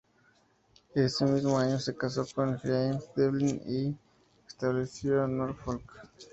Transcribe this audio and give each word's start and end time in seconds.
Ese 0.95 1.25
mismo 1.27 1.59
año 1.59 1.77
se 1.79 1.95
casó 1.95 2.25
con 2.33 2.57
James 2.57 3.07
Devlin 3.15 3.61
y 3.67 3.93
se 4.47 4.47
estableció 4.47 5.25
en 5.25 5.37
Norfolk. 5.37 5.85